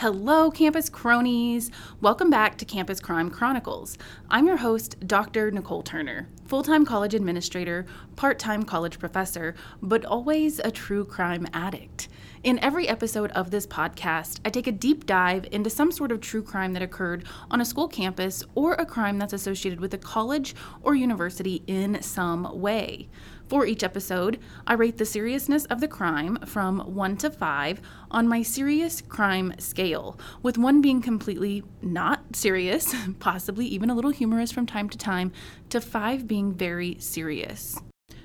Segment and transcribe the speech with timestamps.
[0.00, 1.70] Hello, campus cronies.
[2.00, 3.98] Welcome back to Campus Crime Chronicles.
[4.30, 5.50] I'm your host, Dr.
[5.50, 7.84] Nicole Turner, full time college administrator,
[8.16, 12.08] part time college professor, but always a true crime addict.
[12.42, 16.22] In every episode of this podcast, I take a deep dive into some sort of
[16.22, 19.98] true crime that occurred on a school campus or a crime that's associated with a
[19.98, 23.10] college or university in some way.
[23.50, 28.28] For each episode, I rate the seriousness of the crime from 1 to 5 on
[28.28, 34.52] my serious crime scale, with 1 being completely not serious, possibly even a little humorous
[34.52, 35.32] from time to time,
[35.68, 37.76] to 5 being very serious.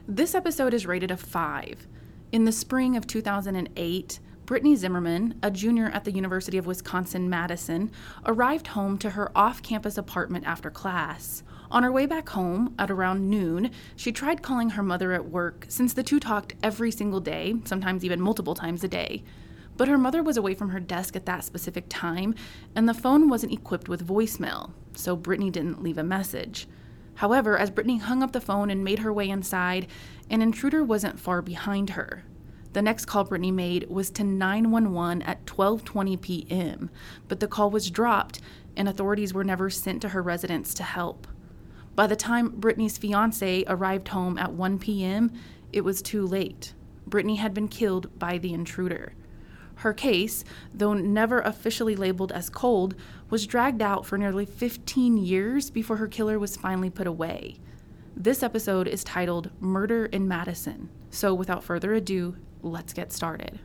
[0.07, 1.87] This episode is rated a 5.
[2.31, 7.89] In the spring of 2008, Brittany Zimmermann, a junior at the University of Wisconsin Madison,
[8.27, 11.41] arrived home to her off campus apartment after class.
[11.71, 15.65] On her way back home, at around noon, she tried calling her mother at work
[15.67, 19.23] since the two talked every single day, sometimes even multiple times a day.
[19.77, 22.35] But her mother was away from her desk at that specific time,
[22.75, 26.67] and the phone wasn't equipped with voicemail, so Brittany didn't leave a message.
[27.15, 29.87] However, as Brittany hung up the phone and made her way inside,
[30.29, 32.23] an intruder wasn't far behind her.
[32.73, 36.89] The next call Brittany made was to 911 at 12:20 p.m.,
[37.27, 38.41] but the call was dropped
[38.75, 41.25] and authorities were never sent to her residence to help.
[41.95, 45.31] By the time Brittany's fiance arrived home at 1 p.m.,
[45.71, 46.73] it was too late.
[47.07, 49.13] Brittany had been killed by the intruder.
[49.75, 52.95] Her case, though never officially labeled as cold,
[53.29, 57.59] was dragged out for nearly 15 years before her killer was finally put away.
[58.15, 60.89] This episode is titled Murder in Madison.
[61.11, 63.59] So, without further ado, let's get started.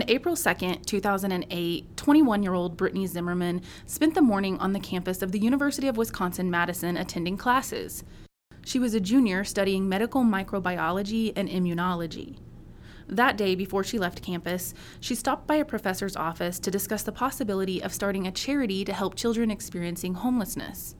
[0.00, 5.20] On April 2nd, 2008, 21 year old Brittany Zimmermann spent the morning on the campus
[5.20, 8.02] of the University of Wisconsin Madison attending classes.
[8.64, 12.38] She was a junior studying medical microbiology and immunology.
[13.08, 17.12] That day, before she left campus, she stopped by a professor's office to discuss the
[17.12, 20.94] possibility of starting a charity to help children experiencing homelessness.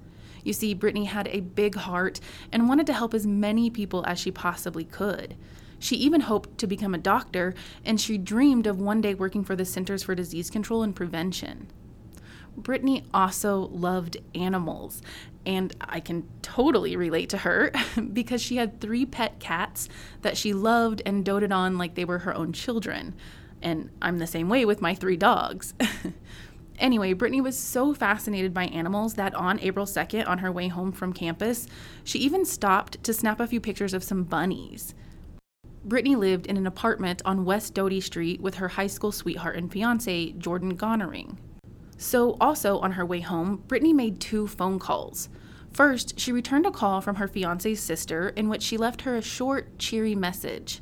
[0.44, 2.20] You see, Brittany had a big heart
[2.52, 5.36] and wanted to help as many people as she possibly could.
[5.80, 7.54] She even hoped to become a doctor,
[7.84, 11.66] and she dreamed of one day working for the Centers for Disease Control and Prevention.
[12.56, 15.02] Brittany also loved animals,
[15.44, 17.72] and I can totally relate to her
[18.12, 19.88] because she had three pet cats
[20.22, 23.14] that she loved and doted on like they were her own children.
[23.62, 25.74] And I'm the same way with my three dogs.
[26.80, 30.92] Anyway, Brittany was so fascinated by animals that on April 2nd, on her way home
[30.92, 31.66] from campus,
[32.02, 34.94] she even stopped to snap a few pictures of some bunnies.
[35.84, 39.72] Brittany lived in an apartment on West Doty Street with her high school sweetheart and
[39.72, 41.38] fiance, Jordan Gonering.
[41.96, 45.30] So, also on her way home, Brittany made two phone calls.
[45.72, 49.22] First, she returned a call from her fiance's sister in which she left her a
[49.22, 50.80] short, cheery message.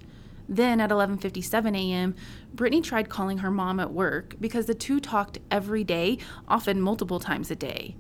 [0.49, 2.15] Then at 11:57 a.m.,
[2.53, 7.21] Brittany tried calling her mom at work because the two talked every day, often multiple
[7.21, 7.95] times a day.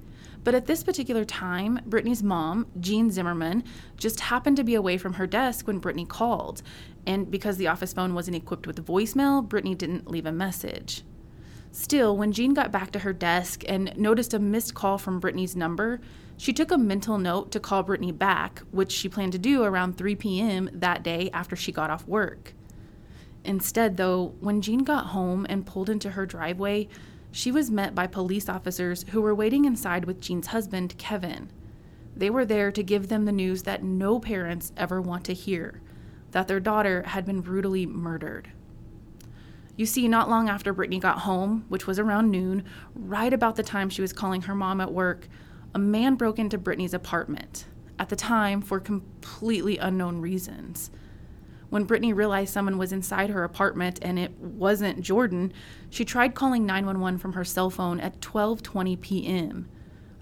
[0.48, 3.64] But at this particular time, Brittany's mom, Jean Zimmermann,
[3.98, 6.62] just happened to be away from her desk when Brittany called.
[7.06, 11.04] And because the office phone wasn't equipped with voicemail, Brittany didn't leave a message.
[11.70, 15.54] Still, when Jean got back to her desk and noticed a missed call from Brittany's
[15.54, 16.00] number,
[16.38, 19.98] she took a mental note to call Brittany back, which she planned to do around
[19.98, 20.70] 3 p.m.
[20.72, 22.54] that day after she got off work.
[23.44, 26.88] Instead, though, when Jean got home and pulled into her driveway,
[27.30, 31.50] she was met by police officers who were waiting inside with Jean's husband, Kevin.
[32.16, 35.80] They were there to give them the news that no parents ever want to hear
[36.32, 38.50] that their daughter had been brutally murdered.
[39.76, 43.62] You see, not long after Brittany got home, which was around noon, right about the
[43.62, 45.28] time she was calling her mom at work,
[45.74, 47.66] a man broke into Brittany's apartment,
[47.98, 50.90] at the time for completely unknown reasons.
[51.70, 55.52] When Brittany realized someone was inside her apartment and it wasn't Jordan,
[55.90, 59.68] she tried calling 911 from her cell phone at 12:20 p.m.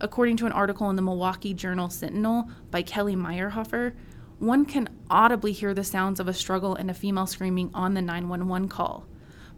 [0.01, 3.95] According to an article in the Milwaukee Journal Sentinel by Kelly Meyerhofer,
[4.39, 8.03] one can audibly hear the sounds of a struggle and a female screaming on the
[8.03, 9.07] 911 call.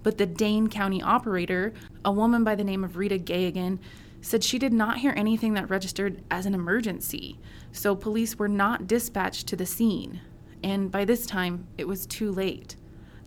[0.02, 1.72] But the Dane County operator,
[2.04, 3.78] a woman by the name of Rita Gahagan,
[4.20, 7.38] said she did not hear anything that registered as an emergency,
[7.72, 10.20] so police were not dispatched to the scene
[10.62, 12.76] and by this time it was too late.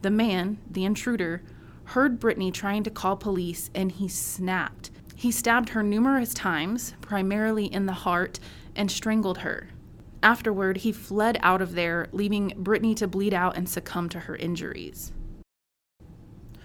[0.01, 1.43] The man, the intruder,
[1.85, 4.91] heard Brittany trying to call police and he snapped.
[5.15, 8.39] He stabbed her numerous times, primarily in the heart,
[8.75, 9.69] and strangled her.
[10.23, 14.35] Afterward, he fled out of there, leaving Brittany to bleed out and succumb to her
[14.35, 15.11] injuries.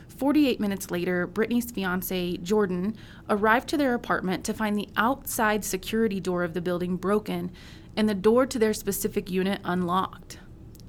[0.08, 2.96] 48 minutes later, Brittany's fiance, Jordan,
[3.28, 7.50] arrived to their apartment to find the outside security door of the building broken
[7.96, 10.38] and the door to their specific unit unlocked.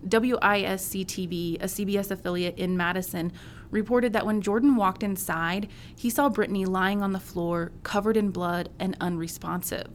[0.05, 3.31] WISC TV, a CBS affiliate in Madison,
[3.71, 8.31] reported that when Jordan walked inside, he saw Brittany lying on the floor, covered in
[8.31, 9.87] blood and unresponsive.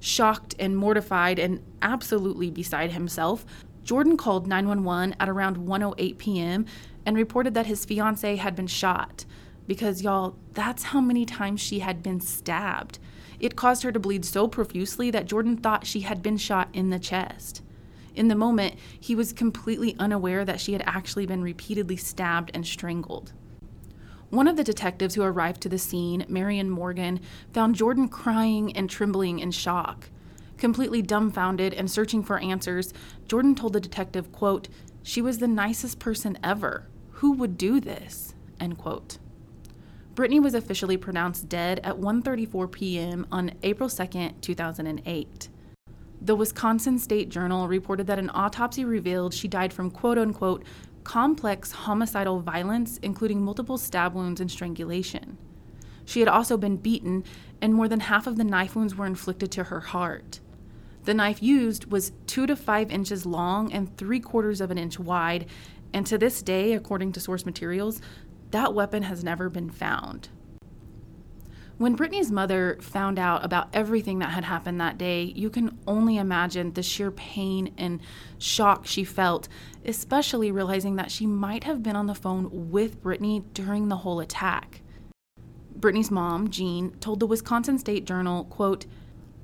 [0.00, 3.44] Shocked and mortified and absolutely beside himself,
[3.84, 6.66] Jordan called 911 at around 1:08 p.m.
[7.06, 9.24] and reported that his fiancee had been shot.
[9.66, 12.98] Because y'all, that's how many times she had been stabbed.
[13.40, 16.90] It caused her to bleed so profusely that Jordan thought she had been shot in
[16.90, 17.62] the chest.
[18.18, 22.66] In the moment, he was completely unaware that she had actually been repeatedly stabbed and
[22.66, 23.32] strangled.
[24.30, 27.20] One of the detectives who arrived to the scene, Marion Morgan,
[27.52, 30.10] found Jordan crying and trembling in shock.
[30.56, 32.92] Completely dumbfounded and searching for answers,
[33.28, 34.68] Jordan told the detective, quote,
[35.04, 36.88] "She was the nicest person ever.
[37.22, 39.18] Who would do this?" End quote.
[40.16, 43.28] Brittany was officially pronounced dead at 1:34 p.m.
[43.30, 45.48] on April 2, 2008.
[46.20, 50.64] The Wisconsin State Journal reported that an autopsy revealed she died from quote unquote
[51.04, 55.38] complex homicidal violence, including multiple stab wounds and strangulation.
[56.04, 57.24] She had also been beaten,
[57.62, 60.40] and more than half of the knife wounds were inflicted to her heart.
[61.04, 64.98] The knife used was two to five inches long and three quarters of an inch
[64.98, 65.46] wide,
[65.92, 68.00] and to this day, according to source materials,
[68.50, 70.28] that weapon has never been found.
[71.78, 76.16] When Brittany's mother found out about everything that had happened that day, you can only
[76.16, 78.00] imagine the sheer pain and
[78.36, 79.46] shock she felt,
[79.84, 84.18] especially realizing that she might have been on the phone with Brittany during the whole
[84.18, 84.82] attack.
[85.76, 88.86] Brittany's mom, Jean, told the Wisconsin State Journal, quote,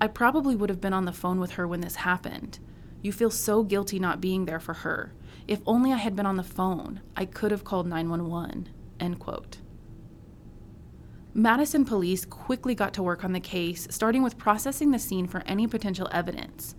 [0.01, 2.59] I probably would have been on the phone with her when this happened.
[3.01, 5.13] You feel so guilty not being there for her.
[5.47, 8.71] If only I had been on the phone, I could have called 911.
[8.99, 9.59] End quote.
[11.37, 15.43] Madison police quickly got to work on the case, starting with processing the scene for
[15.47, 16.77] any potential evidence.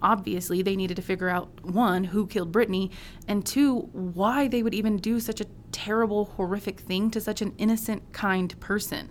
[0.00, 2.90] Obviously, they needed to figure out one, who killed Brittany,
[3.26, 7.54] and two, why they would even do such a terrible, horrific thing to such an
[7.58, 9.10] innocent, kind person.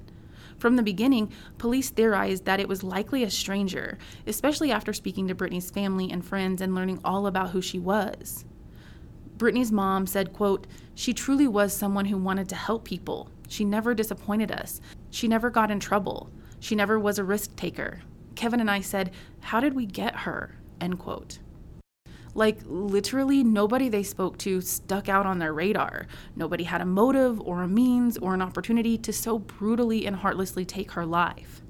[0.57, 5.35] From the beginning, police theorized that it was likely a stranger, especially after speaking to
[5.35, 8.45] Brittany's family and friends and learning all about who she was.
[9.37, 10.65] Brittany's mom said, quote,
[10.95, 13.29] "She truly was someone who wanted to help people.
[13.47, 14.81] She never disappointed us.
[15.09, 16.29] She never got in trouble.
[16.59, 18.01] She never was a risk taker.
[18.35, 20.55] Kevin and I said, How did we get her?
[20.79, 21.39] End quote.
[22.35, 26.05] Like, literally, nobody they spoke to stuck out on their radar.
[26.35, 30.63] Nobody had a motive or a means or an opportunity to so brutally and heartlessly
[30.63, 31.63] take her life.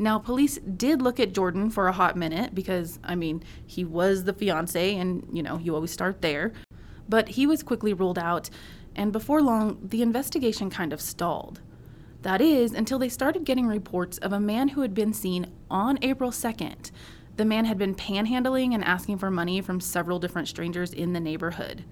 [0.00, 4.24] Now, police did look at Jordan for a hot minute because, I mean, he was
[4.24, 6.52] the fiance and, you know, you always start there.
[7.08, 8.50] But he was quickly ruled out
[8.94, 11.60] and before long, the investigation kind of stalled.
[12.22, 15.98] That is, until they started getting reports of a man who had been seen on
[16.02, 16.90] April 2nd.
[17.36, 21.20] The man had been panhandling and asking for money from several different strangers in the
[21.20, 21.84] neighborhood.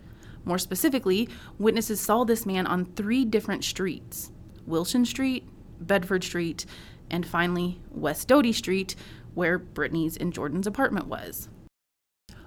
[0.45, 4.31] More specifically, witnesses saw this man on three different streets
[4.67, 5.49] Wilson Street,
[5.81, 6.67] Bedford Street,
[7.11, 8.95] and finally West Doty Street,
[9.35, 11.49] where Brittany's and Jordan's apartment was.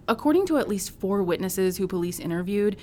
[0.08, 2.78] According to at least four witnesses who police interviewed,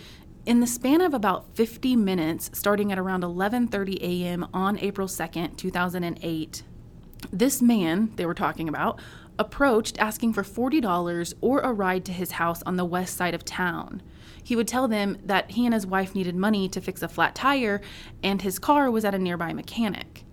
[0.51, 4.49] in the span of about 50 minutes, starting at around 11:30 a.m.
[4.53, 6.65] on April 2nd, 2008,
[7.31, 8.99] this man they were talking about
[9.39, 13.45] approached asking for $40 or a ride to his house on the west side of
[13.45, 14.03] town.
[14.43, 17.37] He would tell them that he and his wife needed money to fix a flat
[17.37, 17.81] tire
[18.21, 20.25] and his car was at a nearby mechanic.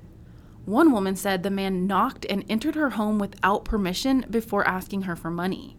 [0.65, 5.15] One woman said the man knocked and entered her home without permission before asking her
[5.15, 5.76] for money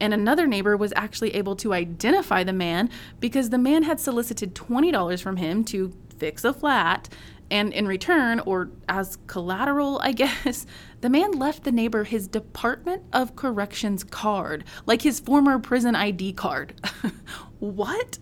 [0.00, 2.90] and another neighbor was actually able to identify the man
[3.20, 7.08] because the man had solicited $20 from him to fix a flat.
[7.50, 10.66] And in return, or as collateral, I guess,
[11.00, 16.32] the man left the neighbor his Department of Corrections card, like his former prison ID
[16.32, 16.74] card.
[17.58, 18.18] what?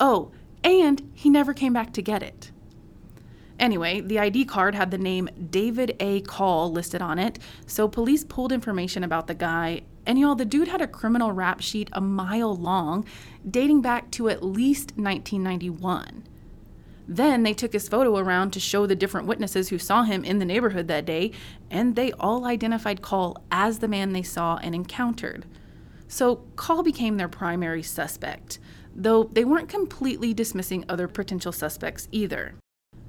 [0.00, 2.50] Oh, and he never came back to get it.
[3.60, 6.22] Anyway, the ID card had the name David A.
[6.22, 10.68] Call listed on it, so police pulled information about the guy and y'all, the dude
[10.68, 13.04] had a criminal rap sheet a mile long,
[13.48, 16.24] dating back to at least 1991.
[17.06, 20.38] Then they took his photo around to show the different witnesses who saw him in
[20.38, 21.32] the neighborhood that day,
[21.70, 25.44] and they all identified Call as the man they saw and encountered.
[26.08, 28.58] So Call became their primary suspect,
[28.94, 32.54] though they weren't completely dismissing other potential suspects either.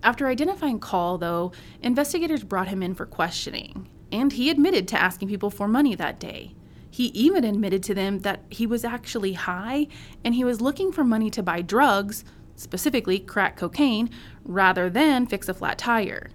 [0.03, 5.29] After identifying Call, though, investigators brought him in for questioning, and he admitted to asking
[5.29, 6.53] people for money that day.
[6.95, 9.87] He even admitted to them that he was actually high
[10.23, 12.23] and he was looking for money to buy drugs,
[12.55, 14.09] specifically crack cocaine,
[14.45, 16.29] rather than fix a flat tire.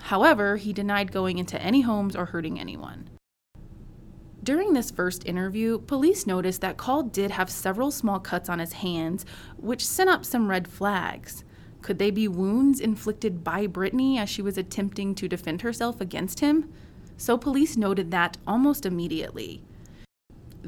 [0.00, 3.10] However, he denied going into any homes or hurting anyone.
[4.42, 8.72] During this first interview, police noticed that Call did have several small cuts on his
[8.72, 9.26] hands,
[9.58, 11.44] which sent up some red flags.
[11.82, 16.40] Could they be wounds inflicted by Brittany as she was attempting to defend herself against
[16.40, 16.72] him?
[17.18, 19.62] So police noted that almost immediately.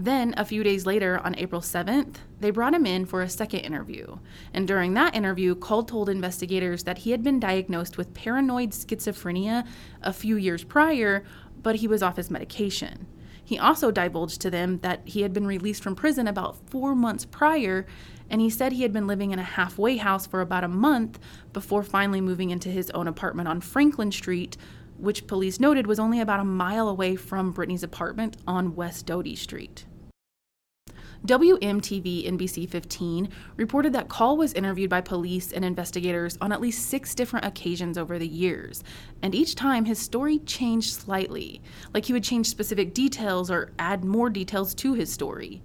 [0.01, 3.61] Then, a few days later, on April 7th, they brought him in for a second
[3.61, 4.19] interview.
[4.55, 9.67] And during that interview, Call told investigators that he had been diagnosed with paranoid schizophrenia
[10.01, 11.25] a few years prior,
[11.65, 13.09] but he was off his medication.
[13.43, 17.25] He also divulged to them that he had been released from prison about four months
[17.25, 17.85] prior,
[18.31, 21.19] and he said he had been living in a halfway house for about a month
[21.53, 24.57] before finally moving into his own apartment on Franklin Street,
[24.99, 29.37] which police noted was only about a mile away from Brittany's apartment on West Doty
[29.37, 29.87] Street.
[31.27, 36.89] WMTV NBC 15 reported that Call was interviewed by police and investigators on at least
[36.89, 38.85] six different occasions over the years,
[39.21, 41.61] and each time his story changed slightly,
[41.93, 45.61] like he would change specific details or add more details to his story.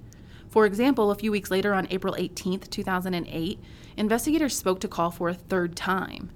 [0.50, 3.60] For example, a few weeks later on April 18, 2008,
[3.98, 6.32] investigators spoke to Call for a third time.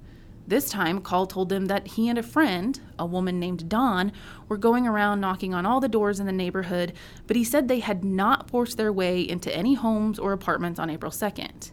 [0.47, 4.13] This time, Call told them that he and a friend, a woman named Dawn,
[4.47, 6.93] were going around knocking on all the doors in the neighborhood,
[7.27, 10.89] but he said they had not forced their way into any homes or apartments on
[10.89, 11.71] April 2nd.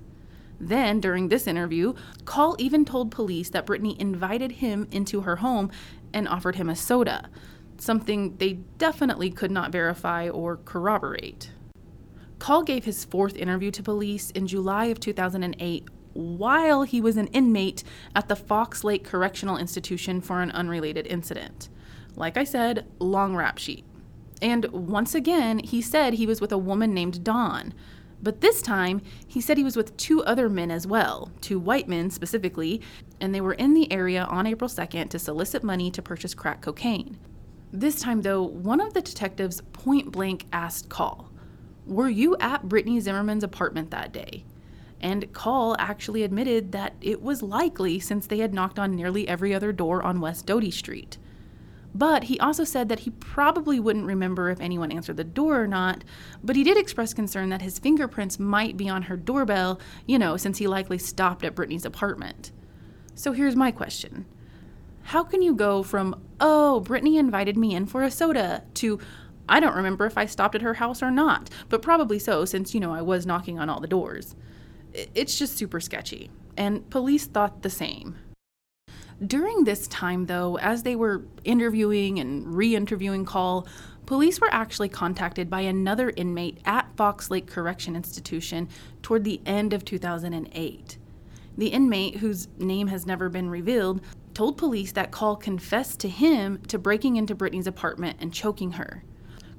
[0.59, 5.71] Then, during this interview, Call even told police that Brittany invited him into her home
[6.12, 7.31] and offered him a soda,
[7.78, 11.50] something they definitely could not verify or corroborate.
[12.40, 17.26] Call gave his fourth interview to police in July of 2008 while he was an
[17.28, 21.68] inmate at the Fox Lake Correctional Institution for an unrelated incident.
[22.16, 23.85] Like I said, long rap sheet.
[24.40, 27.75] And once again, he said he was with a woman named Dawn.
[28.23, 31.88] But this time, he said he was with two other men as well, two white
[31.88, 32.80] men specifically,
[33.21, 36.62] and they were in the area on April 2nd to solicit money to purchase crack
[36.62, 37.18] cocaine.
[37.71, 41.30] This time, though, one of the detectives point blank asked Call,
[41.87, 44.44] Were you at Brittany Zimmermann's apartment that day?
[45.04, 49.54] And Call actually admitted that it was likely since they had knocked on nearly every
[49.54, 51.18] other door on West Doty Street.
[51.94, 55.66] But he also said that he probably wouldn't remember if anyone answered the door or
[55.66, 56.04] not,
[56.42, 60.38] but he did express concern that his fingerprints might be on her doorbell, you know,
[60.38, 62.50] since he likely stopped at Brittany's apartment.
[63.14, 64.25] So here's my question
[65.02, 68.99] How can you go from, oh, Brittany invited me in for a soda, to,
[69.50, 72.73] I don't remember if I stopped at her house or not, but probably so since,
[72.73, 74.34] you know, I was knocking on all the doors?
[74.95, 76.31] It's just super sketchy.
[76.57, 78.17] And police thought the same.
[79.25, 83.67] During this time, though, as they were interviewing and re interviewing Call,
[84.07, 88.69] police were actually contacted by another inmate at Fox Lake Correction Institution
[89.03, 90.99] toward the end of 2008.
[91.57, 94.01] The inmate, whose name has never been revealed,
[94.35, 99.05] told police that Call confessed to him to breaking into Brittany's apartment and choking her.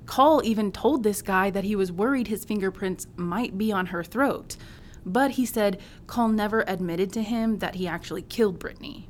[0.06, 4.04] Call even told this guy that he was worried his fingerprints might be on her
[4.04, 4.58] throat,
[5.05, 9.07] but he said Call never admitted to him that he actually killed Brittany.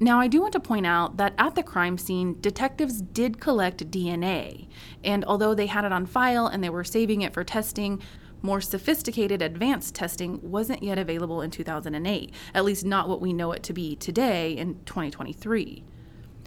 [0.00, 3.90] Now, I do want to point out that at the crime scene, detectives did collect
[3.90, 4.68] DNA,
[5.04, 8.02] and although they had it on file and they were saving it for testing,
[8.42, 13.52] more sophisticated advanced testing wasn't yet available in 2008, at least not what we know
[13.52, 15.84] it to be today in 2023.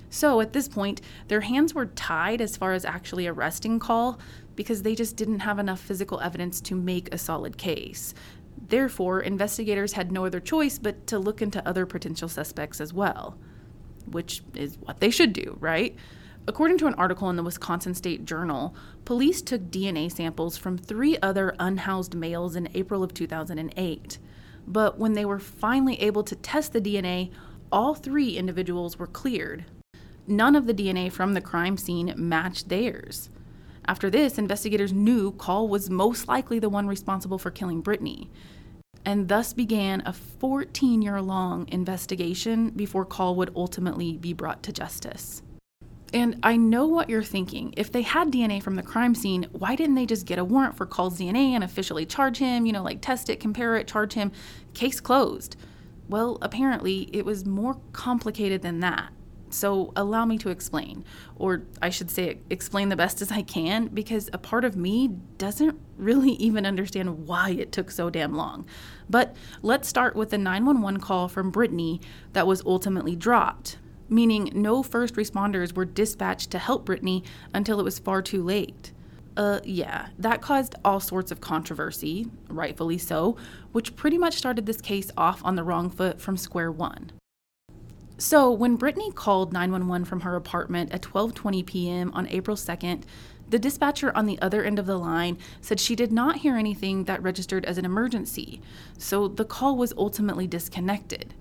[0.09, 4.19] So at this point, their hands were tied as far as actually arresting Call
[4.55, 8.13] because they just didn't have enough physical evidence to make a solid case.
[8.69, 13.37] Therefore, investigators had no other choice but to look into other potential suspects as well,
[14.05, 15.95] which is what they should do, right?
[16.47, 21.17] According to an article in the Wisconsin State Journal, police took DNA samples from three
[21.21, 24.19] other unhoused males in April of 2008.
[24.67, 27.31] But when they were finally able to test the DNA,
[27.71, 29.65] all three individuals were cleared.
[30.27, 33.29] None of the DNA from the crime scene matched theirs.
[33.87, 38.31] After this, investigators knew Call was most likely the one responsible for killing Brittany
[39.05, 44.73] and thus began a 14 year long investigation before Call would ultimately be brought to
[44.73, 45.41] justice.
[46.13, 47.73] And I know what you're thinking.
[47.75, 50.77] If they had DNA from the crime scene, why didn't they just get a warrant
[50.77, 52.65] for Call's DNA and officially charge him?
[52.65, 54.31] You know, like test it, compare it, charge him,
[54.73, 55.57] case closed.
[56.07, 59.11] Well, apparently it was more complicated than that.
[59.55, 61.05] So allow me to explain,
[61.37, 65.07] or I should say, explain the best as I can, because a part of me
[65.37, 68.65] doesn't really even understand why it took so damn long.
[69.09, 72.01] But let's start with the 911 call from Brittany
[72.33, 73.77] that was ultimately dropped,
[74.09, 78.91] meaning no first responders were dispatched to help Brittany until it was far too late.
[79.37, 83.37] Uh, yeah, that caused all sorts of controversy, rightfully so,
[83.71, 87.11] which pretty much started this case off on the wrong foot from square one.
[88.17, 92.11] So, when Brittany called 911 from her apartment at 12:20 p.m.
[92.13, 93.03] on April 2nd,
[93.49, 97.03] the dispatcher on the other end of the line said she did not hear anything
[97.03, 98.61] that registered as an emergency,
[98.97, 101.33] so the call was ultimately disconnected.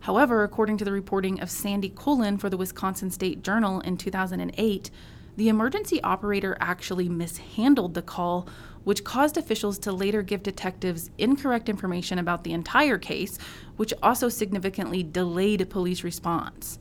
[0.00, 4.90] However, according to the reporting of Sandy Cullen for the Wisconsin State Journal in 2008,
[5.36, 8.46] the emergency operator actually mishandled the call,
[8.84, 13.38] which caused officials to later give detectives incorrect information about the entire case,
[13.76, 16.78] which also significantly delayed police response.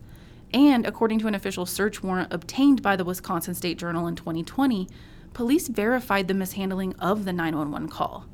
[0.53, 4.87] And according to an official search warrant obtained by the Wisconsin State Journal in 2020,
[5.33, 8.25] police verified the mishandling of the 911 call.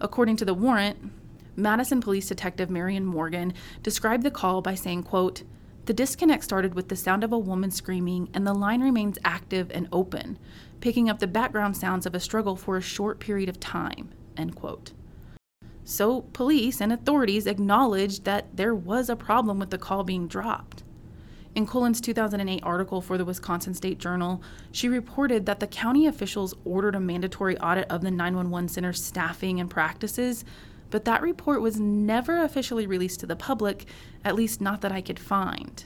[0.00, 1.10] According to the warrant,
[1.56, 5.42] Madison Police Detective Marion Morgan described the call by saying, quote,
[5.88, 9.70] the disconnect started with the sound of a woman screaming, and the line remains active
[9.72, 10.38] and open,
[10.82, 14.10] picking up the background sounds of a struggle for a short period of time.
[14.36, 14.92] End quote.
[15.84, 20.82] So, police and authorities acknowledged that there was a problem with the call being dropped.
[21.54, 26.52] In Cullen's 2008 article for the Wisconsin State Journal, she reported that the county officials
[26.66, 30.44] ordered a mandatory audit of the 911 center's staffing and practices,
[30.90, 33.86] but that report was never officially released to the public,
[34.24, 35.84] at least not that I could find.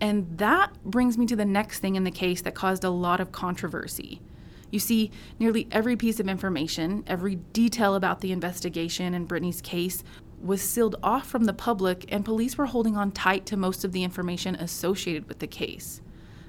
[0.00, 3.20] And that brings me to the next thing in the case that caused a lot
[3.20, 4.20] of controversy.
[4.70, 10.04] You see, nearly every piece of information, every detail about the investigation and Brittany's case
[10.40, 13.92] was sealed off from the public, and police were holding on tight to most of
[13.92, 16.00] the information associated with the case.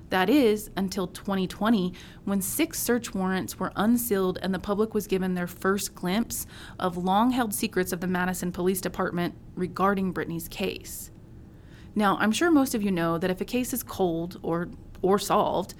[0.09, 1.93] That is, until 2020,
[2.25, 6.47] when six search warrants were unsealed and the public was given their first glimpse
[6.79, 11.11] of long held secrets of the Madison Police Department regarding Brittany's case.
[11.95, 14.69] Now, I'm sure most of you know that if a case is cold or,
[15.01, 15.75] or solved,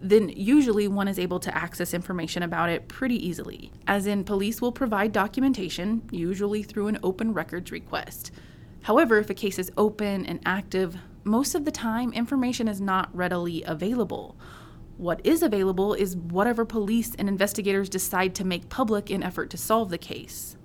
[0.00, 3.72] then usually one is able to access information about it pretty easily.
[3.86, 8.30] As in, police will provide documentation, usually through an open records request.
[8.82, 13.14] However, if a case is open and active, most of the time information is not
[13.16, 14.36] readily available.
[14.96, 19.56] What is available is whatever police and investigators decide to make public in effort to
[19.56, 20.56] solve the case.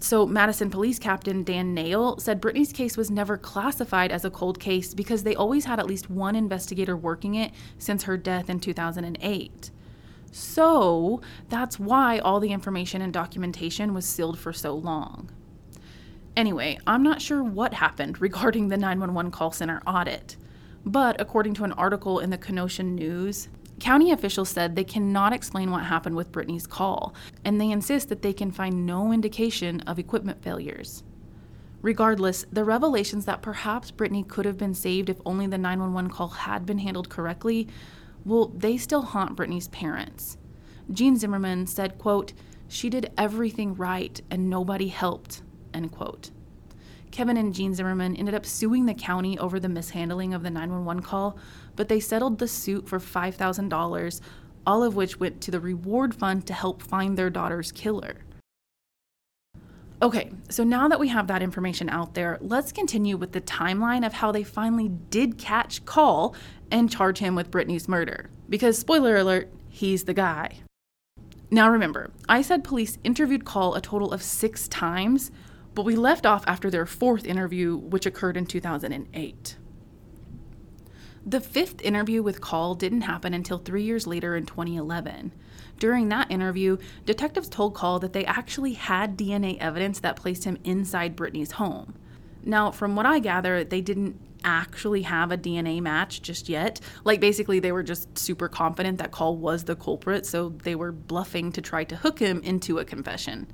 [0.00, 4.60] So, Madison Police Captain Dan Nail said Brittany's case was never classified as a cold
[4.60, 8.60] case because they always had at least one investigator working it since her death in
[8.60, 9.70] 2008.
[10.30, 15.30] So, that's why all the information and documentation was sealed for so long.
[16.38, 20.36] Anyway, I'm not sure what happened regarding the 911 call center audit,
[20.86, 23.48] but according to an article in the Kenosha News,
[23.80, 27.12] County officials said they cannot explain what happened with Brittany's call,
[27.44, 31.02] and they insist that they can find no indication of equipment failures.
[31.82, 36.28] Regardless, the revelations that perhaps Brittany could have been saved if only the 911 call
[36.28, 37.66] had been handled correctly,
[38.24, 40.38] well, they still haunt Brittany's parents.
[40.92, 42.32] Jean Zimmermann said, quote,
[42.68, 45.42] "She did everything right and nobody helped."
[45.74, 46.30] End quote.
[47.10, 51.02] Kevin and Jean Zimmermann ended up suing the county over the mishandling of the 911
[51.02, 51.38] call,
[51.74, 54.20] but they settled the suit for $5,000,
[54.66, 58.18] all of which went to the reward fund to help find their daughter's killer.
[60.00, 64.06] Okay, so now that we have that information out there, let's continue with the timeline
[64.06, 66.36] of how they finally did catch Call
[66.70, 68.30] and charge him with Brittany's murder.
[68.48, 70.58] Because, spoiler alert, he's the guy.
[71.50, 75.32] Now remember, I said police interviewed Call a total of six times,
[75.78, 79.56] but we left off after their fourth interview, which occurred in 2008.
[81.24, 85.30] The fifth interview with Call didn't happen until three years later in 2011.
[85.78, 90.58] During that interview, detectives told Call that they actually had DNA evidence that placed him
[90.64, 91.94] inside Brittany's home.
[92.42, 96.80] Now, from what I gather, they didn't actually have a DNA match just yet.
[97.04, 100.90] Like, basically, they were just super confident that Call was the culprit, so they were
[100.90, 103.46] bluffing to try to hook him into a confession.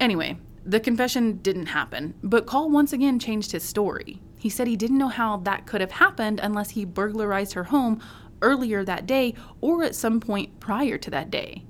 [0.00, 0.38] Anyway,
[0.68, 4.20] the confession didn't happen, but Call once again changed his story.
[4.38, 8.02] He said he didn't know how that could have happened unless he burglarized her home
[8.42, 11.64] earlier that day or at some point prior to that day.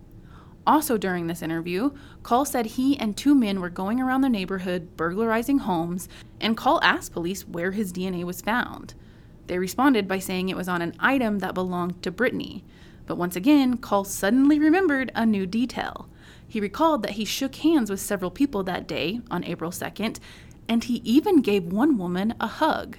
[0.67, 1.93] Also, during this interview,
[2.25, 6.09] Call said he and two men were going around the neighborhood burglarizing homes,
[6.41, 8.95] and Call asked police where his DNA was found.
[9.47, 12.65] They responded by saying it was on an item that belonged to Brittany.
[13.07, 16.09] But once again, Call suddenly remembered a new detail.
[16.49, 20.19] He recalled that he shook hands with several people that day, on April 2nd,
[20.67, 22.97] and he even gave one woman a hug.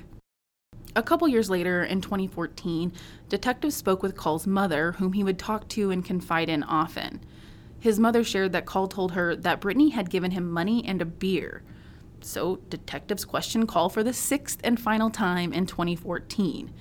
[0.95, 2.91] A couple years later, in 2014,
[3.27, 7.21] detectives spoke with Call's mother, whom he would talk to and confide in often.
[7.79, 11.05] His mother shared that Call told her that Brittany had given him money and a
[11.05, 11.63] beer.
[12.21, 16.71] So, detectives questioned Call for the sixth and final time in 2014.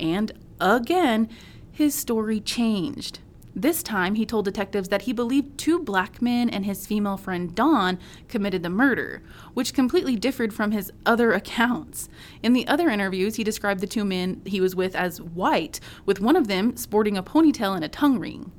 [0.00, 1.28] And again,
[1.70, 3.20] his story changed.
[3.58, 7.52] This time, he told detectives that he believed two black men and his female friend
[7.52, 9.20] Dawn committed the murder,
[9.52, 12.08] which completely differed from his other accounts.
[12.40, 16.20] In the other interviews, he described the two men he was with as white, with
[16.20, 18.52] one of them sporting a ponytail and a tongue ring.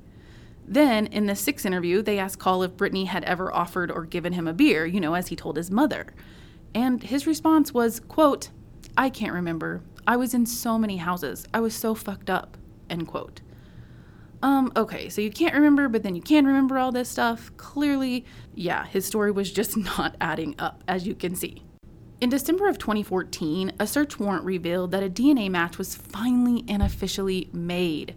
[0.67, 4.33] Then, in the sixth interview, they asked Call if Brittany had ever offered or given
[4.33, 6.07] him a beer, you know, as he told his mother.
[6.75, 8.49] And his response was, quote,
[8.97, 9.81] I can't remember.
[10.05, 11.45] I was in so many houses.
[11.53, 12.57] I was so fucked up,
[12.89, 13.39] end quote.
[14.41, 17.51] Um, okay, so you can't remember, but then you can remember all this stuff.
[17.57, 18.25] Clearly,
[18.55, 21.63] yeah, his story was just not adding up, as you can see.
[22.21, 26.83] In December of 2014, a search warrant revealed that a DNA match was finally and
[26.83, 28.15] officially made.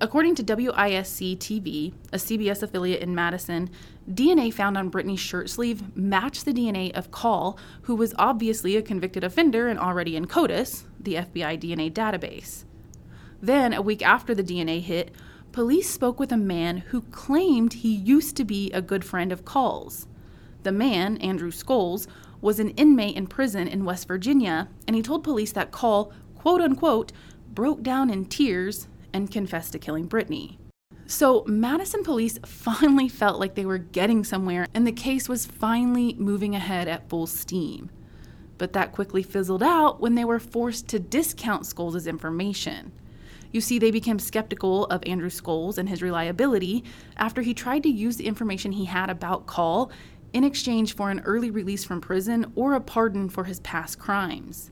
[0.00, 3.70] According to WISC TV, a CBS affiliate in Madison,
[4.10, 8.82] DNA found on Brittany's shirt sleeve matched the DNA of Call, who was obviously a
[8.82, 12.64] convicted offender and already in CODIS, the FBI DNA database.
[13.40, 15.12] Then, a week after the DNA hit,
[15.52, 19.44] police spoke with a man who claimed he used to be a good friend of
[19.44, 20.08] Call's.
[20.62, 22.06] The man, Andrew Scholes,
[22.40, 26.60] was an inmate in prison in West Virginia, and he told police that Call, quote
[26.60, 27.12] unquote,
[27.52, 30.58] broke down in tears and confessed to killing Brittany.
[31.06, 36.14] So, Madison police finally felt like they were getting somewhere, and the case was finally
[36.14, 37.90] moving ahead at full steam.
[38.56, 42.92] But that quickly fizzled out when they were forced to discount Scholes' information.
[43.52, 46.82] You see, they became skeptical of Andrew Scholes and his reliability
[47.16, 49.92] after he tried to use the information he had about Call
[50.32, 54.70] in exchange for an early release from prison or a pardon for his past crimes.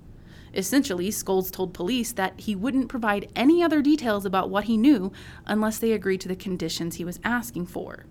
[0.54, 5.12] Essentially, Scholes told police that he wouldn't provide any other details about what he knew
[5.46, 8.06] unless they agreed to the conditions he was asking for.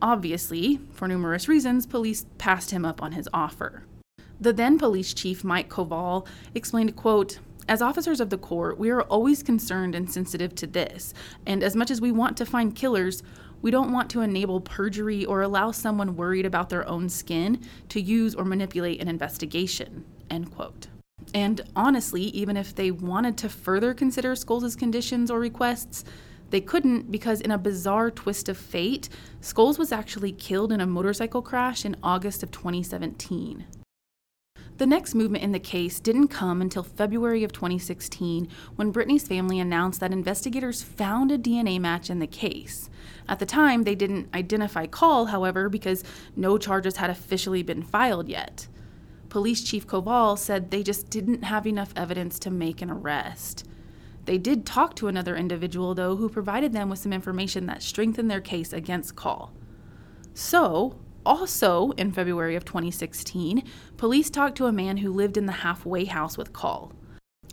[0.00, 3.84] Obviously, for numerous reasons, police passed him up on his offer.
[4.40, 9.02] The then police chief, Mike Koval, explained, quote, as officers of the court, we are
[9.02, 11.14] always concerned and sensitive to this,
[11.46, 13.22] and as much as we want to find killers,
[13.62, 18.00] we don't want to enable perjury or allow someone worried about their own skin to
[18.00, 20.04] use or manipulate an investigation.
[20.28, 20.88] End quote.
[21.32, 26.04] And honestly, even if they wanted to further consider Scholes' conditions or requests,
[26.50, 29.08] they couldn't because, in a bizarre twist of fate,
[29.40, 33.64] Scholes was actually killed in a motorcycle crash in August of 2017.
[34.78, 39.60] The next movement in the case didn't come until February of 2016 when Brittany's family
[39.60, 42.88] announced that investigators found a DNA match in the case.
[43.28, 46.02] At the time, they didn't identify Call, however, because
[46.34, 48.66] no charges had officially been filed yet.
[49.28, 53.64] Police Chief Koval said they just didn't have enough evidence to make an arrest.
[54.24, 58.30] They did talk to another individual, though, who provided them with some information that strengthened
[58.30, 59.52] their case against Call.
[60.34, 63.62] So, also, in February of 2016,
[63.96, 66.92] police talked to a man who lived in the halfway house with Call.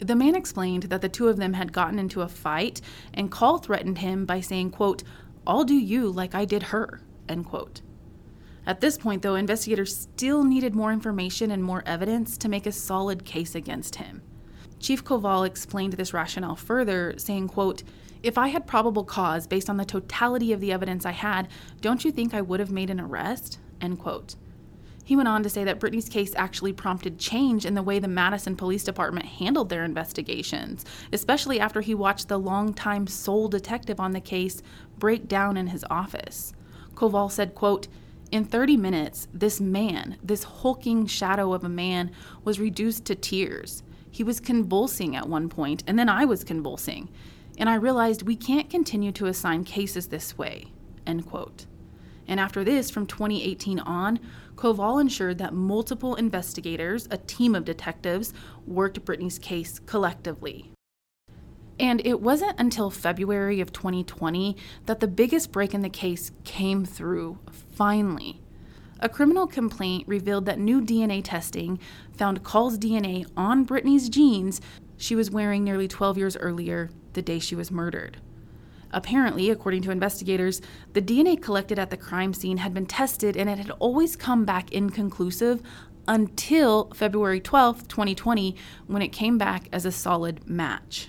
[0.01, 2.82] The man explained that the two of them had gotten into a fight,
[3.13, 5.03] and Call threatened him by saying, quote,
[5.45, 7.82] I'll do you like I did her, end quote.
[8.65, 12.71] At this point, though, investigators still needed more information and more evidence to make a
[12.71, 14.21] solid case against him.
[14.80, 17.84] Chief Koval explained this rationale further, saying, quote,
[18.22, 21.48] if I had probable cause based on the totality of the evidence I had,
[21.82, 23.60] don't you think I would have made an arrest?
[23.80, 24.36] End quote.
[25.06, 28.08] He went on to say that Brittany's case actually prompted change in the way the
[28.08, 34.12] Madison Police Department handled their investigations, especially after he watched the longtime sole detective on
[34.12, 34.62] the case
[35.00, 36.54] break down in his office.
[36.94, 37.88] Koval said, quote,
[38.32, 42.12] in 30 minutes, this man, this hulking shadow of a man,
[42.44, 43.82] was reduced to tears.
[44.12, 47.10] He was convulsing at one point, and then I was convulsing
[47.60, 50.72] and I realized we can't continue to assign cases this way.
[51.06, 51.65] End quote.
[52.28, 54.19] And after this, from 2018 on,
[54.56, 58.34] Koval ensured that multiple investigators, a team of detectives,
[58.65, 60.72] worked Brittany's case collectively.
[61.80, 66.86] And it wasn't until February of 2020 that the biggest break in the case came
[66.86, 68.41] through, finally.
[69.01, 71.79] A criminal complaint revealed that new DNA testing
[72.17, 74.59] found Call's DNA on Brittany's jeans
[74.97, 78.17] she was wearing nearly 12 years earlier the day she was murdered.
[78.91, 83.49] Apparently, according to investigators, the DNA collected at the crime scene had been tested and
[83.49, 85.62] it had always come back inconclusive
[86.07, 88.55] until February 12, 2020,
[88.88, 91.07] when it came back as a solid match.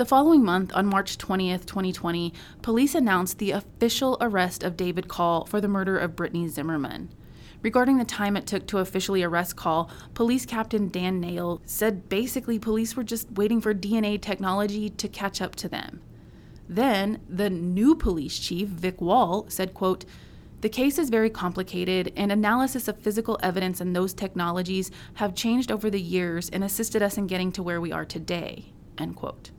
[0.00, 2.32] The following month, on March 20th, 2020,
[2.62, 7.10] police announced the official arrest of David Call for the murder of Brittany Zimmermann.
[7.60, 12.58] Regarding the time it took to officially arrest Call, Police Captain Dan Nail said basically
[12.58, 16.00] police were just waiting for DNA technology to catch up to them.
[16.66, 20.06] Then, the new police chief, Vic Wahl, said, quote,
[20.62, 25.70] the case is very complicated, and analysis of physical evidence and those technologies have changed
[25.70, 28.72] over the years and assisted us in getting to where we are today.
[28.96, 29.50] End quote.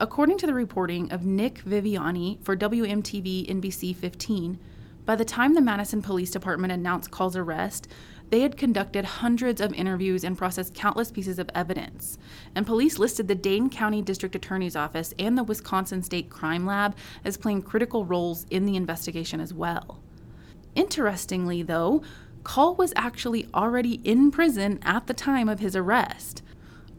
[0.00, 4.58] According to the reporting of Nick Viviani for WMTV NBC 15,
[5.04, 7.86] by the time the Madison Police Department announced Call's arrest,
[8.30, 12.18] they had conducted hundreds of interviews and processed countless pieces of evidence.
[12.56, 16.96] And police listed the Dane County District Attorney's Office and the Wisconsin State Crime Lab
[17.24, 20.02] as playing critical roles in the investigation as well.
[20.74, 22.02] Interestingly, though,
[22.42, 26.42] Call was actually already in prison at the time of his arrest.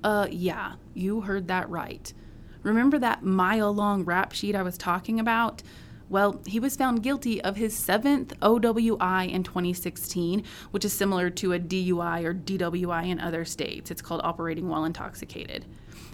[0.01, 2.13] Uh, yeah, you heard that right.
[2.65, 5.62] Remember that mile long rap sheet I was talking about?
[6.10, 11.54] Well, he was found guilty of his seventh OWI in 2016, which is similar to
[11.54, 13.91] a DUI or DWI in other states.
[13.91, 15.65] It's called operating while intoxicated.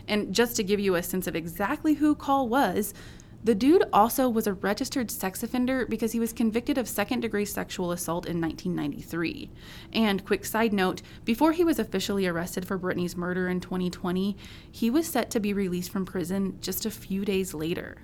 [0.10, 2.94] And just to give you a sense of exactly who Call was,
[3.44, 7.46] the dude also was a registered sex offender because he was convicted of second degree
[7.46, 9.50] sexual assault in 1993.
[9.94, 14.38] And, quick side note, before he was officially arrested for Brittany's murder in 2020,
[14.72, 17.98] he was set to be released from prison just a few days later.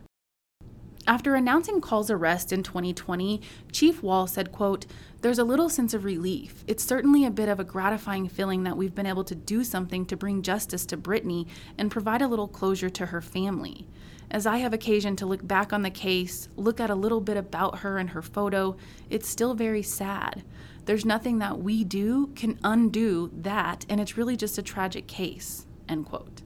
[1.05, 3.39] After announcing Call's arrest in 2020,
[3.71, 4.85] Chief Wahl said, quote,
[5.21, 6.65] There's a little sense of relief.
[6.67, 10.05] It's certainly a bit of a gratifying feeling that we've been able to do something
[10.07, 11.47] to bring justice to Brittany
[11.77, 13.87] and provide a little closure to her family.
[14.29, 17.37] As I have occasion to look back on the case, look at a little bit
[17.37, 18.75] about her and her photo,
[19.09, 20.43] it's still very sad.
[20.85, 25.65] There's nothing that we do can undo that, and it's really just a tragic case.
[25.87, 26.41] End quote.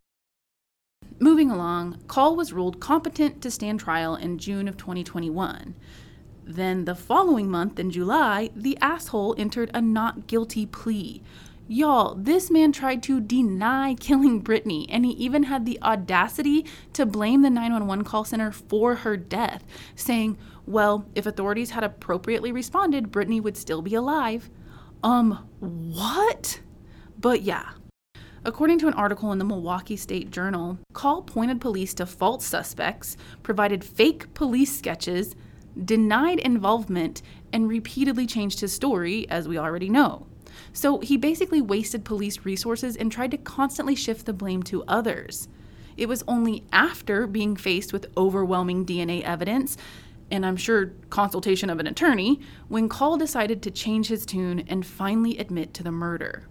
[1.20, 5.76] Moving along, Call was ruled competent to stand trial in June of 2021.
[6.44, 11.22] Then, the following month in July, the asshole entered a not guilty plea,
[11.74, 17.06] Y'all, this man tried to deny killing Brittany, and he even had the audacity to
[17.06, 19.64] blame the 911 call center for her death,
[19.96, 24.50] saying, well, if authorities had appropriately responded, Brittany would still be alive.
[25.02, 26.60] Um, what?
[27.18, 27.70] But yeah.
[28.44, 33.16] According to an article in the Milwaukee State Journal, Call pointed police to false suspects,
[33.44, 35.38] provided fake police sketches,
[35.86, 37.22] denied involvement,
[37.54, 40.28] and repeatedly changed his story, as we already know.
[40.74, 45.48] So he basically wasted police resources and tried to constantly shift the blame to others.
[45.98, 49.78] It was only after being faced with overwhelming DNA evidence,
[50.32, 54.86] and I'm sure consultation of an attorney, when Call decided to change his tune and
[54.86, 56.48] finally admit to the murder.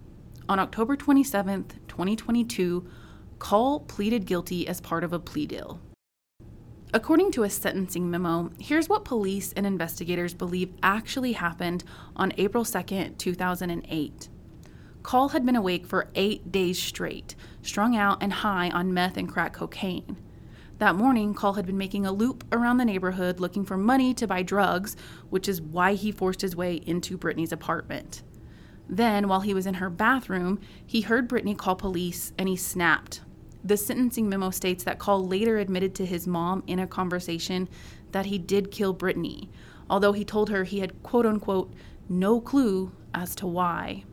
[0.47, 2.87] On October 27, 2022,
[3.39, 5.79] Call pleaded guilty as part of a plea deal.
[6.93, 11.85] According to a sentencing memo, here's what police and investigators believe actually happened
[12.17, 14.29] on April 2, 2008.
[15.01, 19.29] Call had been awake for eight days straight, strung out and high on meth and
[19.29, 20.17] crack cocaine.
[20.79, 24.27] That morning, Call had been making a loop around the neighborhood looking for money to
[24.27, 24.97] buy drugs,
[25.29, 28.21] which is why he forced his way into Brittany's apartment.
[28.89, 33.21] Then, while he was in her bathroom, he heard Brittany call police and he snapped,
[33.63, 37.69] the sentencing memo states that Call later admitted to his mom in a conversation
[38.11, 39.49] that he did kill Brittany,
[39.89, 41.73] although he told her he had quote unquote
[42.09, 44.03] no clue as to why.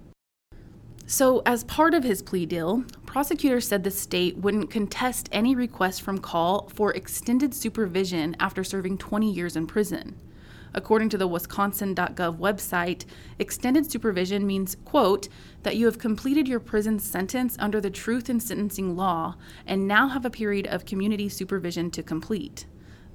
[1.06, 6.02] So, as part of his plea deal, prosecutors said the state wouldn't contest any request
[6.02, 10.16] from Call for extended supervision after serving 20 years in prison.
[10.74, 13.04] According to the wisconsin.gov website,
[13.38, 15.28] extended supervision means, quote,
[15.62, 20.08] that you have completed your prison sentence under the truth in sentencing law and now
[20.08, 22.66] have a period of community supervision to complete.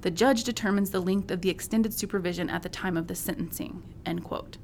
[0.02, 3.82] The judge determines the length of the extended supervision at the time of the sentencing,
[4.04, 4.58] end quote.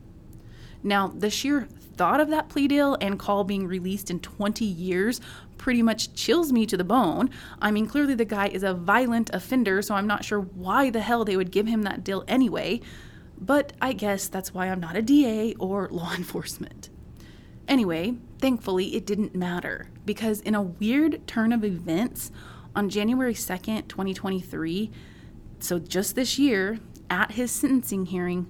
[0.83, 5.21] Now, the sheer thought of that plea deal and call being released in 20 years
[5.59, 7.29] pretty much chills me to the bone.
[7.61, 11.03] I mean, clearly the guy is a violent offender, so I'm not sure why the
[11.03, 12.81] hell they would give him that deal anyway.
[13.39, 16.89] But I guess that's why I'm not a DA or law enforcement.
[17.69, 22.33] Anyway, thankfully, it didn't matter because in a weird turn of events,
[22.75, 24.91] on January 2nd, 2023,
[25.59, 28.47] so just this year, at his sentencing hearing,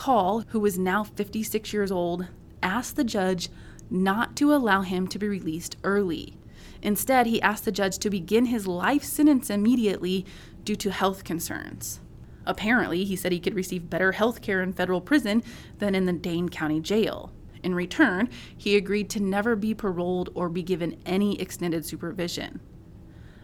[0.00, 2.26] Call, who was now 56 years old,
[2.62, 3.50] asked the judge
[3.90, 6.38] not to allow him to be released early.
[6.80, 10.24] Instead, he asked the judge to begin his life sentence immediately
[10.64, 12.00] due to health concerns.
[12.46, 15.42] Apparently, he said he could receive better health care in federal prison
[15.80, 17.30] than in the Dane County Jail.
[17.62, 22.60] In return, he agreed to never be paroled or be given any extended supervision.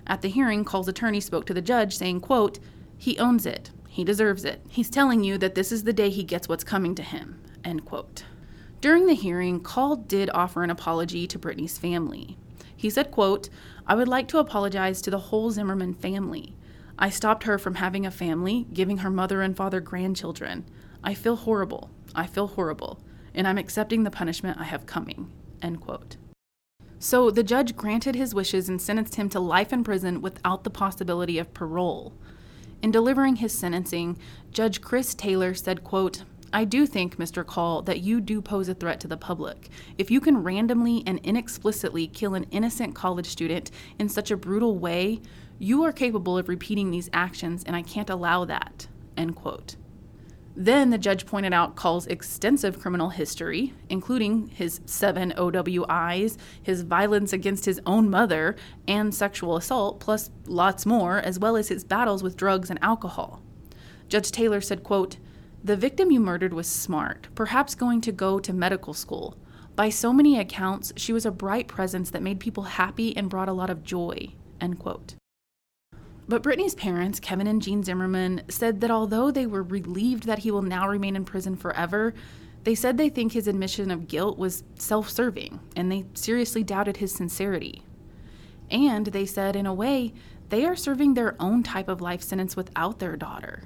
[0.07, 2.59] At the hearing, Call's attorney spoke to the judge, saying, quote,
[2.97, 3.73] He owns it.
[3.89, 4.61] He deserves it.
[4.69, 7.41] He's telling you that this is the day he gets what's coming to him.
[7.65, 8.25] End quote.
[8.81, 12.37] During the hearing, Call did offer an apology to Brittany's family.
[12.77, 13.49] He said, quote,
[13.87, 16.55] I would like to apologize to the whole Zimmermann family.
[16.99, 20.67] I stopped her from having a family, giving her mother and father grandchildren.
[21.03, 21.91] I feel horrible.
[22.15, 23.01] I feel horrible.
[23.35, 25.31] And I'm accepting the punishment I have coming.
[25.63, 26.17] End quote.
[26.99, 30.71] So the judge granted his wishes and sentenced him to life in prison without the
[30.71, 32.15] possibility of parole.
[32.83, 34.19] In delivering his sentencing,
[34.53, 37.45] Judge Chris Taylor said, quote, I do think, Mr.
[37.45, 39.69] Call, that you do pose a threat to the public.
[39.99, 44.79] If you can randomly and inexplicitly kill an innocent college student in such a brutal
[44.79, 45.21] way,
[45.59, 48.87] you are capable of repeating these actions, and I can't allow that.
[49.17, 49.77] End quote.
[50.59, 57.35] Then the judge pointed out Call's extensive criminal history, including his seven OWIs, his violence
[57.35, 58.57] against his own mother,
[58.89, 63.43] and sexual assault, plus lots more, as well as his battles with drugs and alcohol.
[64.09, 65.19] Judge Taylor said, quote,
[65.63, 69.37] The victim you murdered was smart, perhaps going to go to medical school.
[69.75, 73.51] By so many accounts, she was a bright presence that made people happy and brought
[73.51, 74.33] a lot of joy.
[74.59, 75.17] End quote.
[76.29, 80.51] But Brittany's parents, Kevin and Jean Zimmermann, said that although they were relieved that he
[80.51, 82.15] will now remain in prison forever,
[82.65, 86.97] they said they think his admission of guilt was self serving and they seriously doubted
[86.97, 87.85] his sincerity.
[88.73, 90.13] And they said, in a way,
[90.49, 93.63] they are serving their own type of life sentence without their daughter.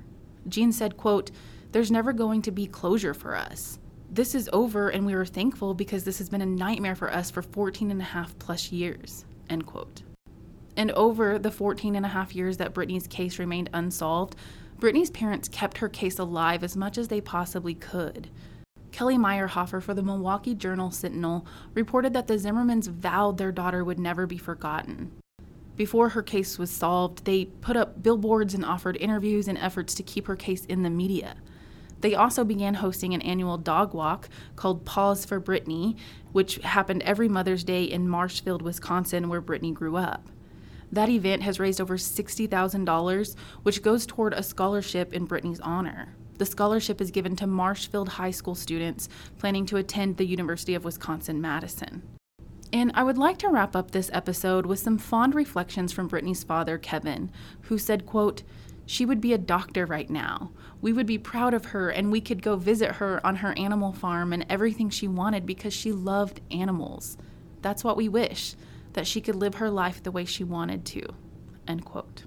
[0.47, 1.31] Jean said, quote,
[1.73, 3.79] There's never going to be closure for us.
[4.11, 7.31] This is over and we are thankful because this has been a nightmare for us
[7.31, 10.03] for 14 and a half plus years, end quote.
[10.81, 14.35] And over the 14 and a half years that Brittany's case remained unsolved,
[14.79, 18.31] Brittany's parents kept her case alive as much as they possibly could.
[18.91, 23.99] Kelly Meyerhofer for the Milwaukee Journal Sentinel reported that the Zimmermanns vowed their daughter would
[23.99, 25.13] never be forgotten.
[25.77, 30.03] Before her case was solved, they put up billboards and offered interviews in efforts to
[30.03, 31.37] keep her case in the media.
[32.01, 35.99] They also began hosting an annual dog walk called Paws for Brittany,
[36.33, 40.27] which happened every Mother's Day in Marshfield, Wisconsin, where Brittany grew up.
[40.93, 46.15] That event has raised over $60,000, which goes toward a scholarship in Brittany's honor.
[46.39, 50.85] The scholarship is given to Marshfield High School students planning to attend the University of
[50.85, 52.03] Wisconsin Madison.
[52.73, 56.45] And I would like to wrap up this episode with some fond reflections from Brittany's
[56.45, 57.31] father, Kevin,
[57.63, 58.43] who said, quote,
[58.87, 60.51] she would be a doctor right now.
[60.81, 63.93] We would be proud of her and we could go visit her on her animal
[63.93, 67.17] farm and everything she wanted because she loved animals.
[67.63, 68.57] That's what we wish
[68.93, 71.07] that she could live her life the way she wanted to.
[71.67, 72.25] End quote.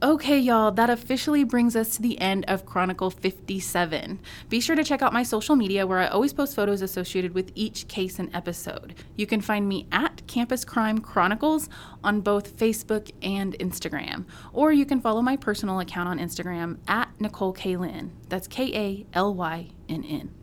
[0.00, 4.20] Okay, y'all, that officially brings us to the end of Chronicle 57.
[4.48, 7.50] Be sure to check out my social media where I always post photos associated with
[7.56, 8.94] each case and episode.
[9.16, 11.68] You can find me at Campus Crime Chronicles
[12.04, 17.08] on both Facebook and Instagram, or you can follow my personal account on Instagram at
[17.20, 18.10] Nicole Kalynn.
[18.28, 20.37] That's K A L Y N N.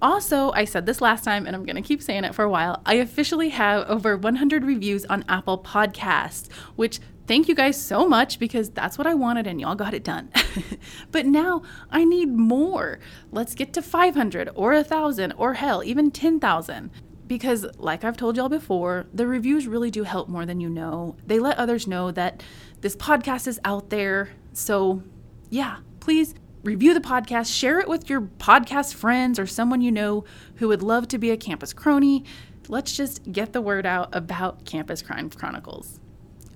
[0.00, 2.50] Also, I said this last time and I'm going to keep saying it for a
[2.50, 2.82] while.
[2.86, 8.38] I officially have over 100 reviews on Apple Podcasts, which thank you guys so much
[8.38, 10.30] because that's what I wanted and y'all got it done.
[11.10, 13.00] but now I need more.
[13.32, 16.90] Let's get to 500 or 1,000 or hell, even 10,000.
[17.26, 21.14] Because, like I've told y'all before, the reviews really do help more than you know.
[21.26, 22.42] They let others know that
[22.80, 24.30] this podcast is out there.
[24.54, 25.02] So,
[25.50, 30.24] yeah, please review the podcast, share it with your podcast friends or someone you know
[30.56, 32.24] who would love to be a campus crony.
[32.68, 36.00] Let's just get the word out about Campus Crime Chronicles.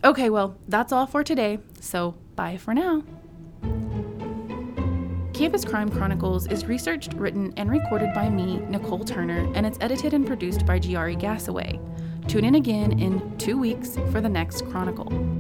[0.05, 3.03] Okay, well, that's all for today, so bye for now.
[5.33, 10.13] Campus Crime Chronicles is researched, written, and recorded by me, Nicole Turner, and it's edited
[10.13, 11.81] and produced by Giari Gassaway.
[12.29, 15.32] Tune in again in two weeks for the next Chronicle.